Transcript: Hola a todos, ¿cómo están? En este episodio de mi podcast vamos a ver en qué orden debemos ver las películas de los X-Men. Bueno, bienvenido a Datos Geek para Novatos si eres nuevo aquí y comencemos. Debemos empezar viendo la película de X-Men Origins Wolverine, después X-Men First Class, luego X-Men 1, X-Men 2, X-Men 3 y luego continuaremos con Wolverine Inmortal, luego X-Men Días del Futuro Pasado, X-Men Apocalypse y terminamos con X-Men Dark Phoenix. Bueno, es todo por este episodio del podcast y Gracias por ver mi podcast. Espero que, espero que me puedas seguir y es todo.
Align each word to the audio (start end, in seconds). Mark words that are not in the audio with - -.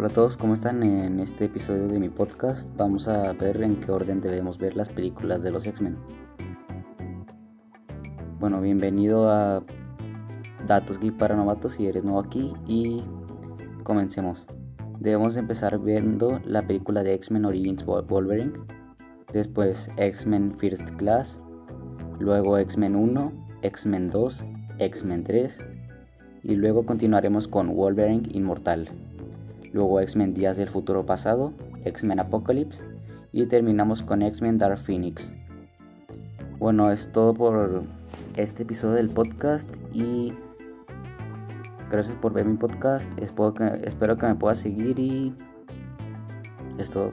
Hola 0.00 0.08
a 0.08 0.14
todos, 0.14 0.38
¿cómo 0.38 0.54
están? 0.54 0.82
En 0.82 1.20
este 1.20 1.44
episodio 1.44 1.86
de 1.86 1.98
mi 1.98 2.08
podcast 2.08 2.66
vamos 2.74 3.06
a 3.06 3.34
ver 3.34 3.62
en 3.62 3.76
qué 3.76 3.92
orden 3.92 4.22
debemos 4.22 4.56
ver 4.56 4.74
las 4.74 4.88
películas 4.88 5.42
de 5.42 5.50
los 5.50 5.66
X-Men. 5.66 5.98
Bueno, 8.38 8.62
bienvenido 8.62 9.30
a 9.30 9.62
Datos 10.66 10.98
Geek 11.00 11.18
para 11.18 11.36
Novatos 11.36 11.74
si 11.74 11.86
eres 11.86 12.02
nuevo 12.02 12.18
aquí 12.18 12.54
y 12.66 13.04
comencemos. 13.82 14.46
Debemos 15.00 15.36
empezar 15.36 15.78
viendo 15.78 16.40
la 16.46 16.62
película 16.62 17.02
de 17.02 17.12
X-Men 17.12 17.44
Origins 17.44 17.84
Wolverine, 17.84 18.52
después 19.34 19.90
X-Men 19.98 20.48
First 20.48 20.92
Class, 20.96 21.36
luego 22.18 22.56
X-Men 22.56 22.96
1, 22.96 23.32
X-Men 23.60 24.08
2, 24.08 24.44
X-Men 24.78 25.24
3 25.24 25.58
y 26.42 26.56
luego 26.56 26.86
continuaremos 26.86 27.48
con 27.48 27.76
Wolverine 27.76 28.30
Inmortal, 28.32 28.88
luego 29.72 30.00
X-Men 30.00 30.34
Días 30.34 30.56
del 30.56 30.68
Futuro 30.68 31.06
Pasado, 31.06 31.52
X-Men 31.84 32.20
Apocalypse 32.20 32.80
y 33.32 33.46
terminamos 33.46 34.02
con 34.02 34.22
X-Men 34.22 34.58
Dark 34.58 34.78
Phoenix. 34.78 35.28
Bueno, 36.58 36.90
es 36.90 37.10
todo 37.12 37.34
por 37.34 37.84
este 38.36 38.64
episodio 38.64 38.96
del 38.96 39.10
podcast 39.10 39.76
y 39.92 40.34
Gracias 41.90 42.16
por 42.18 42.32
ver 42.32 42.46
mi 42.46 42.56
podcast. 42.56 43.10
Espero 43.18 43.52
que, 43.52 43.64
espero 43.82 44.16
que 44.16 44.26
me 44.26 44.36
puedas 44.36 44.58
seguir 44.58 44.98
y 45.00 45.34
es 46.78 46.88
todo. 46.90 47.12